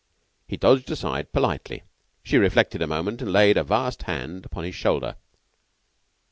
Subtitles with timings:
[0.47, 1.83] He dodged aside politely.
[2.23, 5.15] She reflected a moment, and laid a vast hand upon his shoulder.